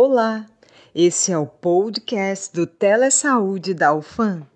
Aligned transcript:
Olá, 0.00 0.46
esse 0.94 1.32
é 1.32 1.36
o 1.36 1.44
podcast 1.44 2.54
do 2.54 2.68
Telesaúde 2.68 3.74
da 3.74 3.92
UFAM. 3.92 4.46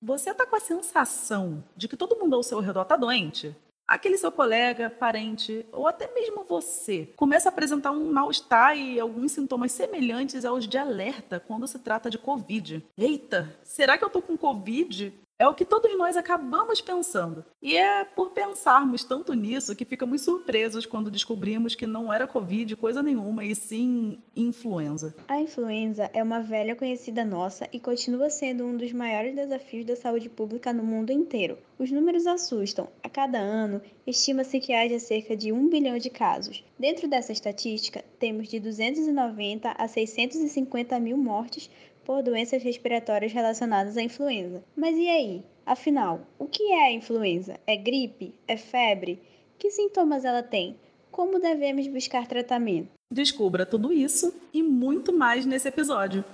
Você 0.00 0.30
está 0.30 0.46
com 0.46 0.56
a 0.56 0.60
sensação 0.60 1.62
de 1.76 1.88
que 1.88 1.96
todo 1.98 2.16
mundo 2.16 2.34
ao 2.34 2.42
seu 2.42 2.58
redor 2.60 2.84
está 2.84 2.96
doente? 2.96 3.54
Aquele 3.86 4.16
seu 4.16 4.32
colega, 4.32 4.90
parente 4.90 5.64
ou 5.72 5.86
até 5.86 6.12
mesmo 6.14 6.44
você 6.44 7.08
começa 7.16 7.48
a 7.48 7.52
apresentar 7.52 7.90
um 7.90 8.12
mal-estar 8.12 8.76
e 8.76 8.98
alguns 8.98 9.32
sintomas 9.32 9.72
semelhantes 9.72 10.44
aos 10.44 10.66
de 10.66 10.78
alerta 10.78 11.40
quando 11.40 11.66
se 11.66 11.78
trata 11.78 12.10
de 12.10 12.18
Covid. 12.18 12.84
Eita, 12.96 13.54
será 13.62 13.98
que 13.98 14.04
eu 14.04 14.10
tô 14.10 14.22
com 14.22 14.36
Covid? 14.36 15.12
É 15.36 15.48
o 15.48 15.54
que 15.54 15.64
todos 15.64 15.98
nós 15.98 16.16
acabamos 16.16 16.80
pensando. 16.80 17.44
E 17.60 17.76
é 17.76 18.04
por 18.04 18.30
pensarmos 18.30 19.02
tanto 19.02 19.34
nisso 19.34 19.74
que 19.74 19.84
ficamos 19.84 20.20
surpresos 20.22 20.86
quando 20.86 21.10
descobrimos 21.10 21.74
que 21.74 21.88
não 21.88 22.12
era 22.12 22.28
Covid 22.28 22.76
coisa 22.76 23.02
nenhuma, 23.02 23.44
e 23.44 23.52
sim 23.52 24.22
influenza. 24.36 25.12
A 25.26 25.40
influenza 25.40 26.08
é 26.14 26.22
uma 26.22 26.40
velha 26.40 26.76
conhecida 26.76 27.24
nossa 27.24 27.68
e 27.72 27.80
continua 27.80 28.30
sendo 28.30 28.64
um 28.64 28.76
dos 28.76 28.92
maiores 28.92 29.34
desafios 29.34 29.84
da 29.84 29.96
saúde 29.96 30.28
pública 30.28 30.72
no 30.72 30.84
mundo 30.84 31.10
inteiro. 31.10 31.58
Os 31.80 31.90
números 31.90 32.28
assustam. 32.28 32.88
A 33.02 33.08
cada 33.08 33.38
ano, 33.38 33.82
estima-se 34.06 34.60
que 34.60 34.72
haja 34.72 35.00
cerca 35.00 35.36
de 35.36 35.50
1 35.50 35.68
bilhão 35.68 35.98
de 35.98 36.10
casos. 36.10 36.64
Dentro 36.78 37.08
dessa 37.08 37.32
estatística, 37.32 38.04
temos 38.20 38.48
de 38.48 38.60
290 38.60 39.68
a 39.68 39.88
650 39.88 41.00
mil 41.00 41.16
mortes 41.16 41.68
por 42.04 42.22
doenças 42.22 42.62
respiratórias 42.62 43.32
relacionadas 43.32 43.96
à 43.96 44.02
influenza. 44.02 44.62
Mas 44.76 44.96
e 44.96 45.08
aí? 45.08 45.42
Afinal, 45.66 46.20
o 46.38 46.46
que 46.46 46.72
é 46.72 46.86
a 46.86 46.92
influenza? 46.92 47.58
É 47.66 47.76
gripe? 47.76 48.34
É 48.46 48.56
febre? 48.56 49.20
Que 49.58 49.70
sintomas 49.70 50.24
ela 50.24 50.42
tem? 50.42 50.76
Como 51.10 51.38
devemos 51.38 51.86
buscar 51.86 52.26
tratamento? 52.26 52.88
Descubra 53.12 53.64
tudo 53.64 53.92
isso 53.92 54.34
e 54.52 54.62
muito 54.62 55.12
mais 55.12 55.46
nesse 55.46 55.68
episódio. 55.68 56.24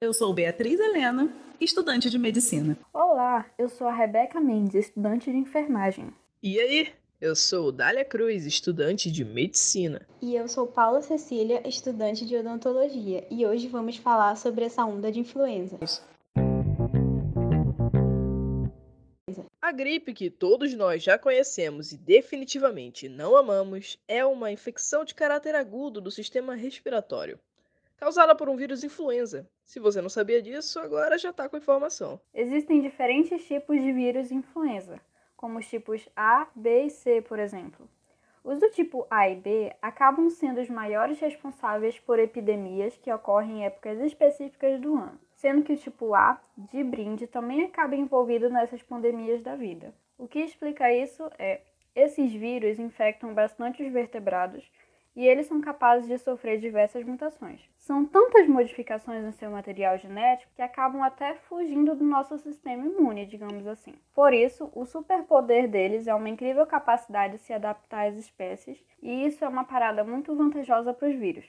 Eu 0.00 0.12
sou 0.12 0.34
Beatriz 0.34 0.80
Helena, 0.80 1.32
estudante 1.60 2.10
de 2.10 2.18
medicina. 2.18 2.76
Olá, 2.92 3.46
eu 3.56 3.68
sou 3.68 3.86
a 3.86 3.92
Rebeca 3.92 4.40
Mendes, 4.40 4.74
estudante 4.74 5.30
de 5.30 5.36
enfermagem. 5.36 6.12
E 6.42 6.58
aí? 6.58 6.88
Eu 7.22 7.36
sou 7.36 7.70
Dália 7.70 8.04
Cruz, 8.04 8.44
estudante 8.44 9.08
de 9.08 9.24
medicina. 9.24 10.04
E 10.20 10.34
eu 10.34 10.48
sou 10.48 10.66
Paula 10.66 11.00
Cecília, 11.02 11.62
estudante 11.68 12.26
de 12.26 12.36
odontologia. 12.36 13.24
E 13.30 13.46
hoje 13.46 13.68
vamos 13.68 13.96
falar 13.96 14.36
sobre 14.36 14.64
essa 14.64 14.84
onda 14.84 15.12
de 15.12 15.20
influenza. 15.20 15.78
A 19.60 19.70
gripe 19.70 20.12
que 20.12 20.28
todos 20.28 20.74
nós 20.74 21.00
já 21.00 21.16
conhecemos 21.16 21.92
e 21.92 21.96
definitivamente 21.96 23.08
não 23.08 23.36
amamos 23.36 23.96
é 24.08 24.26
uma 24.26 24.50
infecção 24.50 25.04
de 25.04 25.14
caráter 25.14 25.54
agudo 25.54 26.00
do 26.00 26.10
sistema 26.10 26.56
respiratório, 26.56 27.38
causada 27.98 28.34
por 28.34 28.48
um 28.48 28.56
vírus 28.56 28.82
influenza. 28.82 29.48
Se 29.64 29.78
você 29.78 30.02
não 30.02 30.08
sabia 30.08 30.42
disso, 30.42 30.80
agora 30.80 31.16
já 31.16 31.30
está 31.30 31.48
com 31.48 31.56
informação. 31.56 32.20
Existem 32.34 32.82
diferentes 32.82 33.46
tipos 33.46 33.80
de 33.80 33.92
vírus 33.92 34.32
influenza 34.32 35.00
como 35.42 35.58
os 35.58 35.68
tipos 35.68 36.08
A, 36.14 36.46
B 36.54 36.84
e 36.84 36.90
C, 36.90 37.20
por 37.20 37.40
exemplo. 37.40 37.88
Os 38.44 38.60
do 38.60 38.70
tipo 38.70 39.04
A 39.10 39.28
e 39.28 39.34
B 39.34 39.74
acabam 39.82 40.30
sendo 40.30 40.60
os 40.60 40.70
maiores 40.70 41.18
responsáveis 41.18 41.98
por 41.98 42.20
epidemias 42.20 42.96
que 42.96 43.12
ocorrem 43.12 43.58
em 43.58 43.64
épocas 43.64 43.98
específicas 43.98 44.80
do 44.80 44.94
ano, 44.94 45.18
sendo 45.34 45.64
que 45.64 45.72
o 45.72 45.76
tipo 45.76 46.14
A, 46.14 46.40
de 46.56 46.84
brinde, 46.84 47.26
também 47.26 47.64
acaba 47.64 47.96
envolvido 47.96 48.48
nessas 48.48 48.80
pandemias 48.84 49.42
da 49.42 49.56
vida. 49.56 49.92
O 50.16 50.28
que 50.28 50.38
explica 50.38 50.92
isso 50.92 51.28
é 51.36 51.62
esses 51.92 52.32
vírus 52.32 52.78
infectam 52.78 53.34
bastante 53.34 53.82
os 53.82 53.92
vertebrados 53.92 54.70
e 55.14 55.26
eles 55.26 55.46
são 55.46 55.60
capazes 55.60 56.08
de 56.08 56.18
sofrer 56.18 56.58
diversas 56.58 57.04
mutações. 57.04 57.60
São 57.76 58.04
tantas 58.04 58.48
modificações 58.48 59.22
no 59.24 59.32
seu 59.32 59.50
material 59.50 59.98
genético 59.98 60.52
que 60.54 60.62
acabam 60.62 61.02
até 61.02 61.34
fugindo 61.34 61.94
do 61.94 62.04
nosso 62.04 62.38
sistema 62.38 62.86
imune, 62.86 63.26
digamos 63.26 63.66
assim. 63.66 63.94
Por 64.14 64.32
isso, 64.32 64.70
o 64.74 64.84
superpoder 64.84 65.68
deles 65.68 66.06
é 66.06 66.14
uma 66.14 66.28
incrível 66.28 66.66
capacidade 66.66 67.34
de 67.34 67.42
se 67.42 67.52
adaptar 67.52 68.08
às 68.08 68.16
espécies, 68.16 68.82
e 69.02 69.26
isso 69.26 69.44
é 69.44 69.48
uma 69.48 69.64
parada 69.64 70.02
muito 70.02 70.34
vantajosa 70.34 70.94
para 70.94 71.08
os 71.08 71.16
vírus. 71.16 71.44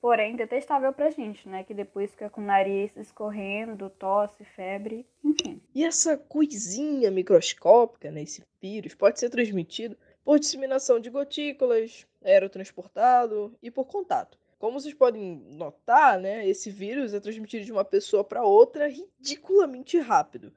Porém, 0.00 0.36
detestável 0.36 0.92
para 0.92 1.06
a 1.06 1.10
gente, 1.10 1.48
né? 1.48 1.64
Que 1.64 1.72
depois 1.72 2.10
fica 2.10 2.28
com 2.28 2.42
o 2.42 2.44
nariz 2.44 2.94
escorrendo, 2.94 3.88
tosse, 3.88 4.44
febre, 4.44 5.06
enfim. 5.24 5.62
E 5.74 5.82
essa 5.82 6.18
coisinha 6.18 7.10
microscópica, 7.10 8.10
né? 8.10 8.22
Esse 8.22 8.42
vírus, 8.60 8.94
pode 8.94 9.18
ser 9.18 9.30
transmitido 9.30 9.96
por 10.24 10.38
disseminação 10.38 10.98
de 10.98 11.10
gotículas, 11.10 12.06
aerotransportado 12.24 13.54
e 13.62 13.70
por 13.70 13.84
contato. 13.84 14.38
Como 14.58 14.80
vocês 14.80 14.94
podem 14.94 15.36
notar, 15.50 16.18
né, 16.18 16.48
esse 16.48 16.70
vírus 16.70 17.12
é 17.12 17.20
transmitido 17.20 17.64
de 17.64 17.72
uma 17.72 17.84
pessoa 17.84 18.24
para 18.24 18.42
outra 18.44 18.88
ridiculamente 18.88 19.98
rápido. 19.98 20.52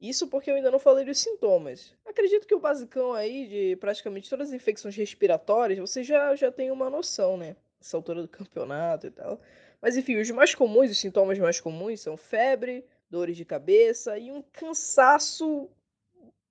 Isso 0.00 0.28
porque 0.28 0.50
eu 0.50 0.54
ainda 0.54 0.70
não 0.70 0.78
falei 0.78 1.04
dos 1.04 1.18
sintomas. 1.18 1.92
Acredito 2.06 2.46
que 2.46 2.54
o 2.54 2.60
basicão 2.60 3.12
aí 3.12 3.46
de 3.46 3.76
praticamente 3.76 4.30
todas 4.30 4.48
as 4.48 4.54
infecções 4.54 4.96
respiratórias, 4.96 5.78
você 5.78 6.02
já, 6.02 6.34
já 6.34 6.50
tem 6.50 6.70
uma 6.70 6.88
noção, 6.88 7.36
né? 7.36 7.54
Essa 7.78 7.98
altura 7.98 8.22
do 8.22 8.28
campeonato 8.28 9.06
e 9.06 9.10
tal. 9.10 9.38
Mas 9.80 9.98
enfim, 9.98 10.16
os 10.16 10.30
mais 10.30 10.54
comuns, 10.54 10.90
os 10.90 10.98
sintomas 10.98 11.38
mais 11.38 11.60
comuns 11.60 12.00
são 12.00 12.16
febre, 12.16 12.82
dores 13.10 13.36
de 13.36 13.44
cabeça 13.44 14.16
e 14.16 14.32
um 14.32 14.40
cansaço 14.40 15.68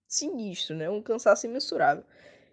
sinistro, 0.08 0.76
né? 0.76 0.88
Um 0.88 1.02
cansaço 1.02 1.48
imensurável. 1.48 2.04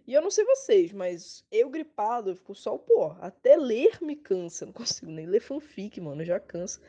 E 0.06 0.14
eu 0.14 0.22
não 0.22 0.30
sei 0.30 0.44
vocês, 0.44 0.92
mas 0.92 1.44
eu 1.50 1.68
gripado, 1.68 2.30
eu 2.30 2.36
fico 2.36 2.54
só, 2.54 2.78
pô, 2.78 3.16
até 3.20 3.56
ler 3.56 3.98
me 4.00 4.14
cansa. 4.14 4.64
Não 4.64 4.72
consigo 4.72 5.10
nem 5.10 5.26
ler 5.26 5.40
fanfic, 5.40 6.00
mano, 6.00 6.24
já 6.24 6.38
cansa. 6.38 6.80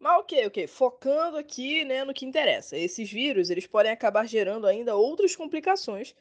Mas 0.00 0.18
ok, 0.20 0.46
ok. 0.46 0.66
Focando 0.66 1.36
aqui, 1.36 1.84
né, 1.84 2.04
no 2.04 2.12
que 2.12 2.26
interessa. 2.26 2.76
Esses 2.76 3.10
vírus, 3.10 3.50
eles 3.50 3.66
podem 3.66 3.92
acabar 3.92 4.26
gerando 4.26 4.66
ainda 4.66 4.96
outras 4.96 5.36
complicações, 5.36 6.16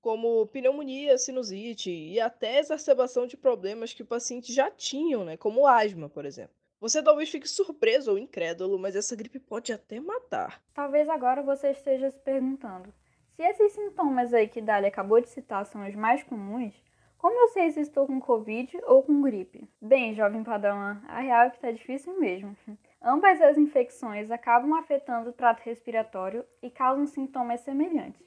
como 0.00 0.46
pneumonia, 0.46 1.16
sinusite 1.16 1.90
e 1.90 2.18
até 2.18 2.58
exacerbação 2.58 3.26
de 3.26 3.36
problemas 3.36 3.92
que 3.92 4.02
o 4.02 4.06
paciente 4.06 4.52
já 4.52 4.70
tinham, 4.70 5.24
né, 5.24 5.36
como 5.36 5.66
asma, 5.66 6.08
por 6.08 6.24
exemplo. 6.24 6.54
Você 6.80 7.02
talvez 7.02 7.28
fique 7.28 7.48
surpreso 7.48 8.12
ou 8.12 8.18
incrédulo, 8.18 8.78
mas 8.78 8.94
essa 8.94 9.16
gripe 9.16 9.40
pode 9.40 9.72
até 9.72 9.98
matar. 9.98 10.62
Talvez 10.72 11.08
agora 11.08 11.42
você 11.42 11.70
esteja 11.70 12.08
se 12.08 12.20
perguntando: 12.20 12.92
se 13.38 13.44
esses 13.44 13.70
sintomas 13.70 14.34
aí 14.34 14.48
que 14.48 14.60
Dali 14.60 14.86
acabou 14.86 15.20
de 15.20 15.28
citar 15.28 15.64
são 15.64 15.86
os 15.86 15.94
mais 15.94 16.24
comuns, 16.24 16.74
como 17.16 17.38
eu 17.38 17.48
sei 17.50 17.70
se 17.70 17.80
estou 17.80 18.04
com 18.04 18.20
Covid 18.20 18.76
ou 18.84 19.00
com 19.04 19.22
gripe? 19.22 19.70
Bem, 19.80 20.12
jovem 20.12 20.42
padawan, 20.42 21.00
a 21.06 21.20
real 21.20 21.44
é 21.44 21.50
que 21.50 21.60
tá 21.60 21.70
difícil 21.70 22.18
mesmo. 22.18 22.56
Ambas 23.00 23.40
as 23.40 23.56
infecções 23.56 24.32
acabam 24.32 24.74
afetando 24.74 25.30
o 25.30 25.32
trato 25.32 25.60
respiratório 25.60 26.44
e 26.60 26.68
causam 26.68 27.06
sintomas 27.06 27.60
semelhantes. 27.60 28.26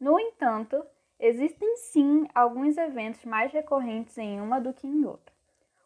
No 0.00 0.18
entanto, 0.18 0.82
existem 1.20 1.76
sim 1.76 2.26
alguns 2.34 2.78
eventos 2.78 3.26
mais 3.26 3.52
recorrentes 3.52 4.16
em 4.16 4.40
uma 4.40 4.58
do 4.58 4.72
que 4.72 4.86
em 4.86 5.04
outra. 5.04 5.34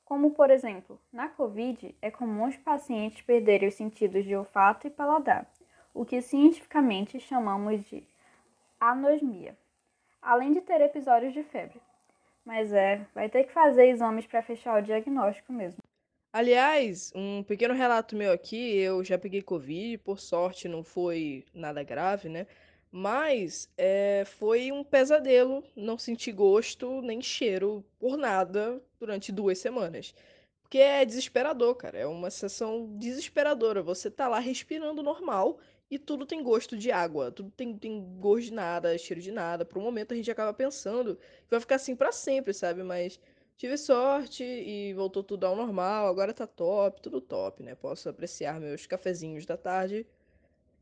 Como, 0.05 0.31
por 0.31 0.50
exemplo, 0.50 1.00
na 1.12 1.29
Covid, 1.29 1.97
é 2.00 2.12
comum 2.12 2.47
os 2.47 2.56
pacientes 2.56 3.23
perderem 3.23 3.69
os 3.69 3.75
sentidos 3.75 4.25
de 4.25 4.37
olfato 4.37 4.87
e 4.87 4.91
paladar, 4.91 5.50
o 5.93 6.05
que 6.05 6.23
cientificamente 6.23 7.19
chamamos 7.19 7.83
de 7.87 8.12
anosmia, 8.91 9.56
além 10.20 10.53
de 10.53 10.60
ter 10.60 10.81
episódios 10.81 11.32
de 11.32 11.43
febre. 11.44 11.81
Mas 12.44 12.72
é, 12.72 13.06
vai 13.15 13.28
ter 13.28 13.44
que 13.44 13.53
fazer 13.53 13.87
exames 13.87 14.26
para 14.26 14.43
fechar 14.43 14.81
o 14.81 14.82
diagnóstico 14.82 15.53
mesmo. 15.53 15.81
Aliás, 16.32 17.12
um 17.15 17.43
pequeno 17.44 17.75
relato 17.75 18.17
meu 18.17 18.32
aqui, 18.32 18.76
eu 18.79 19.05
já 19.05 19.19
peguei 19.19 19.43
Covid, 19.43 19.99
por 19.99 20.19
sorte 20.19 20.67
não 20.67 20.82
foi 20.82 21.44
nada 21.55 21.82
grave, 21.82 22.29
né? 22.29 22.46
Mas 22.90 23.70
é, 23.76 24.25
foi 24.26 24.73
um 24.73 24.82
pesadelo, 24.82 25.62
não 25.76 25.96
senti 25.96 26.32
gosto 26.32 27.00
nem 27.02 27.23
cheiro 27.23 27.85
por 27.99 28.17
nada 28.17 28.82
durante 28.99 29.31
duas 29.31 29.58
semanas. 29.58 30.14
Porque 30.62 30.78
é 30.78 31.05
desesperador, 31.05 31.75
cara. 31.75 31.99
É 31.99 32.06
uma 32.06 32.31
sessão 32.31 32.96
desesperadora. 32.96 33.82
Você 33.82 34.11
tá 34.11 34.26
lá 34.26 34.38
respirando 34.38 35.02
normal 35.02 35.58
e 35.93 35.99
tudo 35.99 36.25
tem 36.25 36.43
gosto 36.43 36.75
de 36.75 36.91
água, 36.91 37.31
tudo 37.31 37.50
tem, 37.50 37.77
tem 37.77 38.03
gosto 38.19 38.44
de 38.44 38.55
nada, 38.55 38.97
cheiro 38.97 39.21
de 39.21 39.31
nada. 39.31 39.62
Por 39.62 39.77
um 39.77 39.83
momento 39.83 40.15
a 40.15 40.17
gente 40.17 40.31
acaba 40.31 40.50
pensando 40.55 41.17
que 41.17 41.50
vai 41.50 41.61
ficar 41.61 41.75
assim 41.75 41.94
para 41.94 42.11
sempre, 42.11 42.55
sabe? 42.55 42.83
Mas 42.83 43.21
tive 43.59 43.77
sorte 43.77 44.43
e 44.43 44.94
voltou 44.94 45.23
tudo 45.23 45.44
ao 45.44 45.55
normal, 45.55 46.06
agora 46.06 46.33
tá 46.33 46.47
top, 46.47 47.03
tudo 47.03 47.21
top, 47.21 47.62
né? 47.62 47.75
Posso 47.75 48.09
apreciar 48.09 48.59
meus 48.59 48.87
cafezinhos 48.87 49.44
da 49.44 49.59
tarde 49.59 50.06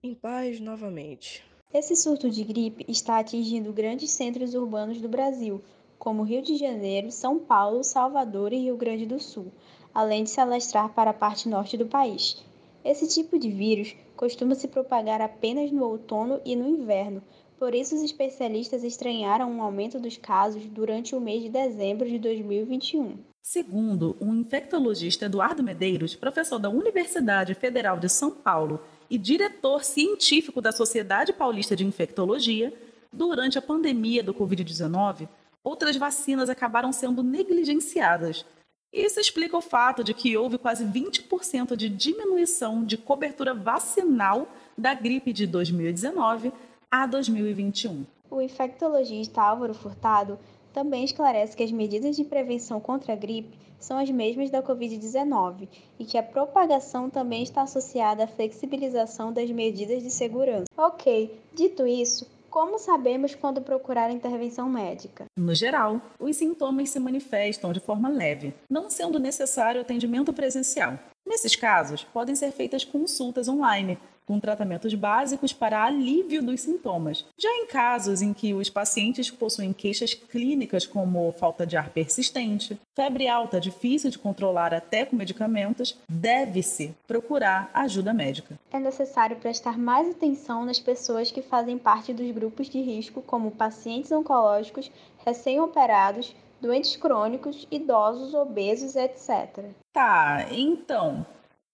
em 0.00 0.14
paz 0.14 0.60
novamente. 0.60 1.44
Esse 1.74 1.96
surto 1.96 2.30
de 2.30 2.44
gripe 2.44 2.84
está 2.86 3.18
atingindo 3.18 3.72
grandes 3.72 4.12
centros 4.12 4.54
urbanos 4.54 5.00
do 5.00 5.08
Brasil, 5.08 5.60
como 5.98 6.22
Rio 6.22 6.40
de 6.40 6.56
Janeiro, 6.56 7.10
São 7.10 7.40
Paulo, 7.40 7.82
Salvador 7.82 8.52
e 8.52 8.58
Rio 8.58 8.76
Grande 8.76 9.06
do 9.06 9.18
Sul. 9.18 9.50
além 9.92 10.22
de 10.22 10.30
se 10.30 10.40
alastrar 10.40 10.94
para 10.94 11.10
a 11.10 11.14
parte 11.14 11.48
norte 11.48 11.76
do 11.76 11.84
país. 11.84 12.48
Esse 12.84 13.06
tipo 13.08 13.38
de 13.38 13.50
vírus 13.50 13.94
costuma 14.16 14.54
se 14.54 14.68
propagar 14.68 15.20
apenas 15.20 15.70
no 15.70 15.84
outono 15.84 16.40
e 16.44 16.56
no 16.56 16.68
inverno, 16.68 17.22
por 17.58 17.74
isso 17.74 17.94
os 17.94 18.02
especialistas 18.02 18.82
estranharam 18.82 19.50
um 19.50 19.62
aumento 19.62 20.00
dos 20.00 20.16
casos 20.16 20.64
durante 20.64 21.14
o 21.14 21.20
mês 21.20 21.42
de 21.42 21.50
dezembro 21.50 22.08
de 22.08 22.18
2021. 22.18 23.18
Segundo 23.42 24.16
o 24.18 24.34
infectologista 24.34 25.26
Eduardo 25.26 25.62
Medeiros, 25.62 26.14
professor 26.14 26.58
da 26.58 26.70
Universidade 26.70 27.54
Federal 27.54 27.98
de 27.98 28.08
São 28.08 28.30
Paulo 28.30 28.80
e 29.10 29.18
diretor 29.18 29.84
científico 29.84 30.62
da 30.62 30.72
Sociedade 30.72 31.32
Paulista 31.34 31.76
de 31.76 31.84
Infectologia, 31.84 32.72
durante 33.12 33.58
a 33.58 33.62
pandemia 33.62 34.22
do 34.22 34.32
Covid-19, 34.32 35.28
outras 35.64 35.96
vacinas 35.96 36.48
acabaram 36.48 36.92
sendo 36.92 37.22
negligenciadas. 37.22 38.46
Isso 38.92 39.20
explica 39.20 39.56
o 39.56 39.60
fato 39.60 40.02
de 40.02 40.12
que 40.12 40.36
houve 40.36 40.58
quase 40.58 40.84
20% 40.84 41.76
de 41.76 41.88
diminuição 41.88 42.84
de 42.84 42.96
cobertura 42.96 43.54
vacinal 43.54 44.48
da 44.76 44.94
gripe 44.94 45.32
de 45.32 45.46
2019 45.46 46.52
a 46.90 47.06
2021. 47.06 48.04
O 48.28 48.40
infectologista 48.40 49.42
Álvaro 49.42 49.74
Furtado 49.74 50.38
também 50.72 51.04
esclarece 51.04 51.56
que 51.56 51.62
as 51.62 51.70
medidas 51.70 52.16
de 52.16 52.24
prevenção 52.24 52.80
contra 52.80 53.12
a 53.12 53.16
gripe 53.16 53.56
são 53.78 53.96
as 53.96 54.10
mesmas 54.10 54.50
da 54.50 54.62
Covid-19 54.62 55.68
e 55.98 56.04
que 56.04 56.18
a 56.18 56.22
propagação 56.22 57.08
também 57.08 57.42
está 57.42 57.62
associada 57.62 58.24
à 58.24 58.26
flexibilização 58.26 59.32
das 59.32 59.50
medidas 59.50 60.02
de 60.02 60.10
segurança. 60.10 60.66
Ok, 60.76 61.32
dito 61.54 61.86
isso, 61.86 62.28
como 62.50 62.78
sabemos 62.78 63.34
quando 63.34 63.62
procurar 63.62 64.10
intervenção 64.10 64.68
médica? 64.68 65.24
No 65.38 65.54
geral, 65.54 66.02
os 66.18 66.36
sintomas 66.36 66.90
se 66.90 66.98
manifestam 66.98 67.72
de 67.72 67.80
forma 67.80 68.08
leve, 68.08 68.52
não 68.68 68.90
sendo 68.90 69.18
necessário 69.18 69.80
atendimento 69.80 70.32
presencial. 70.32 70.98
Nesses 71.26 71.54
casos, 71.54 72.02
podem 72.02 72.34
ser 72.34 72.50
feitas 72.50 72.84
consultas 72.84 73.48
online, 73.48 73.98
com 74.30 74.38
tratamentos 74.38 74.94
básicos 74.94 75.52
para 75.52 75.84
alívio 75.84 76.40
dos 76.40 76.60
sintomas. 76.60 77.26
Já 77.36 77.48
em 77.48 77.66
casos 77.66 78.22
em 78.22 78.32
que 78.32 78.54
os 78.54 78.70
pacientes 78.70 79.28
possuem 79.28 79.72
queixas 79.72 80.14
clínicas 80.14 80.86
como 80.86 81.32
falta 81.32 81.66
de 81.66 81.76
ar 81.76 81.90
persistente, 81.90 82.78
febre 82.94 83.26
alta 83.26 83.60
difícil 83.60 84.08
de 84.08 84.20
controlar 84.20 84.72
até 84.72 85.04
com 85.04 85.16
medicamentos, 85.16 85.98
deve-se 86.08 86.94
procurar 87.08 87.72
ajuda 87.74 88.14
médica. 88.14 88.56
É 88.70 88.78
necessário 88.78 89.36
prestar 89.36 89.76
mais 89.76 90.08
atenção 90.08 90.64
nas 90.64 90.78
pessoas 90.78 91.32
que 91.32 91.42
fazem 91.42 91.76
parte 91.76 92.12
dos 92.12 92.30
grupos 92.30 92.68
de 92.68 92.80
risco, 92.80 93.20
como 93.20 93.50
pacientes 93.50 94.12
oncológicos, 94.12 94.92
recém-operados, 95.26 96.36
doentes 96.60 96.94
crônicos, 96.94 97.66
idosos, 97.68 98.32
obesos, 98.32 98.94
etc. 98.94 99.64
Tá, 99.92 100.46
então, 100.52 101.26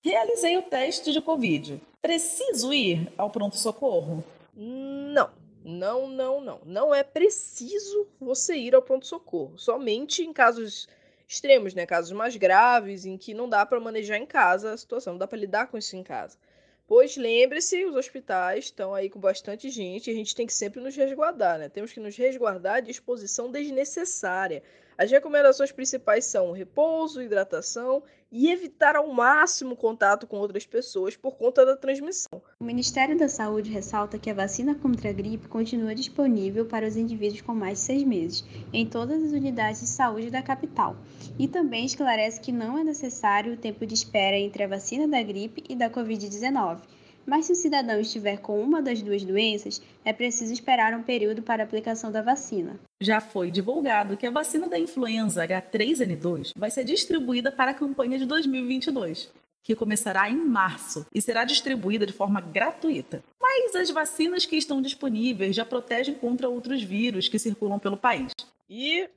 realizei 0.03 0.57
o 0.57 0.63
teste 0.63 1.13
de 1.13 1.21
Covid. 1.21 1.83
Preciso 2.07 2.73
ir 2.73 3.13
ao 3.19 3.29
pronto-socorro? 3.31 4.23
Não, 4.55 5.29
não, 5.65 6.07
não, 6.07 6.41
não. 6.41 6.61
Não 6.65 6.95
é 6.95 7.03
preciso 7.03 8.07
você 8.21 8.55
ir 8.55 8.77
ao 8.77 8.81
pronto-socorro. 8.81 9.59
Somente 9.59 10.23
em 10.23 10.33
casos 10.33 10.89
extremos, 11.27 11.75
né? 11.75 11.85
Casos 11.85 12.13
mais 12.13 12.37
graves, 12.37 13.05
em 13.05 13.19
que 13.19 13.35
não 13.35 13.49
dá 13.49 13.67
para 13.67 13.81
manejar 13.81 14.19
em 14.19 14.25
casa 14.25 14.73
a 14.73 14.77
situação, 14.77 15.15
não 15.15 15.19
dá 15.19 15.27
para 15.27 15.37
lidar 15.37 15.67
com 15.67 15.77
isso 15.77 15.97
em 15.97 16.05
casa. 16.05 16.39
Pois 16.87 17.17
lembre-se, 17.17 17.85
os 17.85 17.97
hospitais 17.97 18.67
estão 18.67 18.95
aí 18.95 19.11
com 19.11 19.19
bastante 19.19 19.69
gente 19.69 20.09
e 20.09 20.13
a 20.13 20.17
gente 20.17 20.33
tem 20.33 20.47
que 20.47 20.55
sempre 20.55 20.81
nos 20.81 20.95
resguardar, 20.95 21.59
né? 21.59 21.69
Temos 21.69 21.93
que 21.93 21.99
nos 21.99 22.17
resguardar 22.17 22.83
de 22.83 22.93
exposição 22.93 23.51
desnecessária. 23.51 24.63
As 24.99 25.11
recomendações 25.11 25.71
principais 25.71 26.25
são 26.25 26.53
repouso, 26.53 27.21
hidratação 27.21 28.03
e 28.33 28.51
evitar 28.51 28.97
ao 28.97 29.13
máximo 29.13 29.77
contato 29.77 30.27
com 30.27 30.39
outras 30.39 30.65
pessoas 30.65 31.15
por 31.15 31.37
conta 31.37 31.67
da 31.67 31.77
transmissão. 31.77 32.41
O 32.59 32.65
Ministério 32.65 33.17
da 33.17 33.29
Saúde 33.29 33.71
ressalta 33.71 34.19
que 34.19 34.31
a 34.31 34.35
vacina 34.35 34.75
contra 34.75 35.11
a 35.11 35.13
gripe 35.13 35.49
continua 35.49 35.95
disponível 35.95 36.65
para 36.65 36.87
os 36.87 36.97
indivíduos 36.97 37.43
com 37.43 37.55
mais 37.55 37.79
de 37.79 37.85
seis 37.85 38.05
meses, 38.05 38.45
em 38.73 38.87
todas 38.87 39.23
as 39.23 39.33
unidades 39.33 39.83
de 39.83 39.87
saúde 39.87 40.31
da 40.31 40.43
capital, 40.43 40.97
e 41.39 41.47
também 41.47 41.85
esclarece 41.85 42.41
que 42.41 42.51
não 42.51 42.79
é 42.79 42.83
necessário 42.83 43.53
o 43.53 43.59
tempo 43.59 43.85
de 43.85 43.93
espera 43.93 44.39
entre 44.39 44.65
a 44.65 44.69
vacina 44.69 45.07
da 45.07 45.23
gripe 45.23 45.63
e 45.69 45.77
da 45.77 45.91
Covid-19 45.91 46.81
mas 47.27 47.47
se 47.47 47.53
o 47.53 47.57
cidadão 47.57 48.01
estiver 48.01 48.39
com 48.39 48.61
uma 48.61 48.81
das 48.81 49.03
duas 49.03 49.25
doenças, 49.25 49.83
é 50.05 50.13
preciso 50.13 50.53
esperar 50.53 50.95
um 50.95 51.03
período 51.03 51.43
para 51.43 51.63
a 51.63 51.67
aplicação 51.67 52.13
da 52.13 52.23
vacina. 52.23 52.79
Já 53.01 53.21
foi 53.21 53.51
divulgado 53.51 54.17
que 54.17 54.27
a 54.27 54.31
vacina 54.31 54.69
da 54.69 54.79
influenza 54.79 55.47
H3N2 55.47 56.53
vai 56.57 56.71
ser 56.71 56.85
distribuída 56.85 57.51
para 57.51 57.73
a 57.73 57.75
campanha 57.75 58.19
de 58.19 58.25
2022, 58.25 59.31
que 59.63 59.75
começará 59.75 60.31
em 60.31 60.37
março 60.37 61.05
e 61.13 61.21
será 61.21 61.45
distribuída 61.45 62.07
de 62.07 62.13
forma 62.13 62.41
gratuita. 62.41 63.23
Mas 63.43 63.75
as 63.75 63.91
vacinas 63.91 64.47
que 64.47 64.57
estão 64.57 64.81
disponíveis 64.81 65.57
já 65.57 65.65
protegem 65.65 66.15
contra 66.15 66.49
outros 66.49 66.83
vírus 66.83 67.29
que 67.29 67.39
circulam 67.39 67.79
pelo 67.79 67.97
país. 67.97 68.33
E 68.71 69.09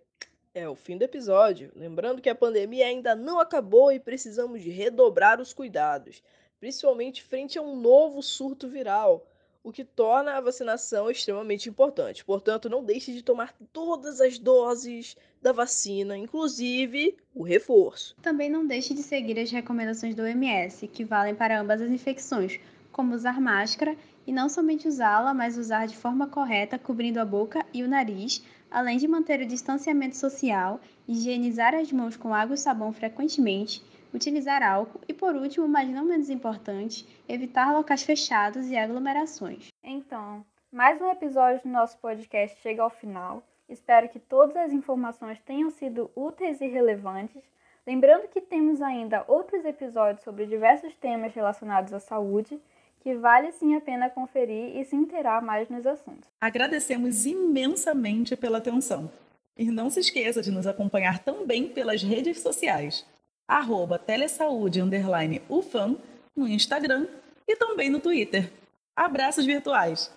é 0.53 0.67
o 0.67 0.75
fim 0.75 0.97
do 0.97 1.03
episódio. 1.03 1.71
Lembrando 1.75 2.21
que 2.21 2.29
a 2.29 2.35
pandemia 2.35 2.87
ainda 2.87 3.15
não 3.15 3.39
acabou 3.39 3.91
e 3.91 3.99
precisamos 3.99 4.61
de 4.61 4.71
redobrar 4.71 5.39
os 5.39 5.53
cuidados 5.53 6.21
principalmente 6.59 7.23
frente 7.23 7.57
a 7.57 7.61
um 7.61 7.75
novo 7.75 8.21
surto 8.21 8.67
viral, 8.67 9.25
o 9.63 9.71
que 9.71 9.83
torna 9.83 10.33
a 10.33 10.41
vacinação 10.41 11.09
extremamente 11.09 11.69
importante. 11.69 12.23
Portanto, 12.23 12.69
não 12.69 12.83
deixe 12.83 13.13
de 13.13 13.21
tomar 13.21 13.53
todas 13.73 14.21
as 14.21 14.39
doses 14.39 15.15
da 15.41 15.51
vacina, 15.51 16.17
inclusive 16.17 17.17
o 17.33 17.43
reforço. 17.43 18.15
Também 18.21 18.49
não 18.49 18.65
deixe 18.65 18.93
de 18.93 19.03
seguir 19.03 19.39
as 19.39 19.51
recomendações 19.51 20.15
do 20.15 20.23
OMS, 20.23 20.87
que 20.87 21.03
valem 21.03 21.35
para 21.35 21.59
ambas 21.59 21.81
as 21.81 21.91
infecções, 21.91 22.59
como 22.91 23.13
usar 23.13 23.39
máscara 23.39 23.95
e 24.25 24.31
não 24.31 24.49
somente 24.49 24.87
usá-la, 24.87 25.33
mas 25.33 25.57
usar 25.57 25.87
de 25.87 25.95
forma 25.95 26.27
correta, 26.27 26.79
cobrindo 26.79 27.19
a 27.19 27.25
boca 27.25 27.65
e 27.73 27.83
o 27.83 27.87
nariz, 27.87 28.43
além 28.69 28.97
de 28.97 29.07
manter 29.07 29.41
o 29.41 29.47
distanciamento 29.47 30.15
social, 30.15 30.79
higienizar 31.07 31.73
as 31.73 31.91
mãos 31.91 32.15
com 32.15 32.33
água 32.33 32.55
e 32.55 32.57
sabão 32.57 32.93
frequentemente 32.93 33.81
utilizar 34.13 34.63
álcool 34.63 35.01
e, 35.07 35.13
por 35.13 35.35
último, 35.35 35.67
mas 35.67 35.87
não 35.89 36.05
menos 36.05 36.29
importante, 36.29 37.07
evitar 37.27 37.73
locais 37.73 38.03
fechados 38.03 38.67
e 38.67 38.77
aglomerações. 38.77 39.67
Então, 39.83 40.43
mais 40.71 41.01
um 41.01 41.09
episódio 41.09 41.61
do 41.63 41.69
nosso 41.69 41.97
podcast 41.97 42.59
chega 42.61 42.83
ao 42.83 42.89
final. 42.89 43.43
Espero 43.67 44.09
que 44.09 44.19
todas 44.19 44.55
as 44.57 44.73
informações 44.73 45.39
tenham 45.45 45.69
sido 45.69 46.09
úteis 46.15 46.59
e 46.59 46.67
relevantes. 46.67 47.43
Lembrando 47.85 48.27
que 48.27 48.41
temos 48.41 48.81
ainda 48.81 49.23
outros 49.27 49.63
episódios 49.63 50.23
sobre 50.23 50.45
diversos 50.45 50.95
temas 50.95 51.33
relacionados 51.33 51.93
à 51.93 51.99
saúde, 51.99 52.59
que 53.01 53.15
vale 53.15 53.51
sim 53.51 53.75
a 53.75 53.81
pena 53.81 54.09
conferir 54.09 54.75
e 54.75 54.83
se 54.83 54.95
inteirar 54.95 55.41
mais 55.41 55.69
nos 55.69 55.85
assuntos. 55.85 56.27
Agradecemos 56.41 57.25
imensamente 57.25 58.35
pela 58.35 58.57
atenção. 58.57 59.09
E 59.57 59.65
não 59.65 59.89
se 59.89 59.99
esqueça 59.99 60.41
de 60.41 60.51
nos 60.51 60.65
acompanhar 60.65 61.19
também 61.19 61.67
pelas 61.67 62.01
redes 62.01 62.39
sociais 62.39 63.05
arroba 63.49 63.97
telesaude, 63.97 64.79
underline 64.79 65.41
ufam, 65.49 65.97
no 66.35 66.47
Instagram 66.47 67.07
e 67.47 67.55
também 67.55 67.89
no 67.89 67.99
Twitter. 67.99 68.51
Abraços 68.95 69.45
virtuais! 69.45 70.11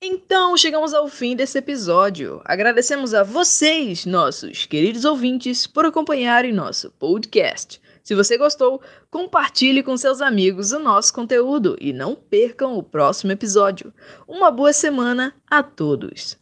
Então, 0.00 0.56
chegamos 0.56 0.94
ao 0.94 1.08
fim 1.08 1.34
desse 1.34 1.58
episódio. 1.58 2.40
Agradecemos 2.44 3.12
a 3.12 3.24
vocês, 3.24 4.06
nossos 4.06 4.64
queridos 4.64 5.04
ouvintes, 5.04 5.66
por 5.66 5.84
acompanharem 5.84 6.52
nosso 6.52 6.90
podcast. 6.92 7.80
Se 8.04 8.14
você 8.14 8.38
gostou, 8.38 8.80
compartilhe 9.10 9.82
com 9.82 9.96
seus 9.96 10.20
amigos 10.20 10.70
o 10.70 10.78
nosso 10.78 11.12
conteúdo 11.12 11.76
e 11.80 11.92
não 11.92 12.14
percam 12.14 12.78
o 12.78 12.82
próximo 12.82 13.32
episódio. 13.32 13.92
Uma 14.28 14.48
boa 14.50 14.72
semana 14.72 15.34
a 15.50 15.60
todos! 15.60 16.38